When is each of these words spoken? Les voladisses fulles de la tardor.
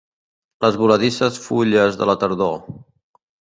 Les 0.65 0.77
voladisses 0.83 1.37
fulles 1.43 1.77
de 2.01 2.09
la 2.11 2.17
tardor. 2.25 2.59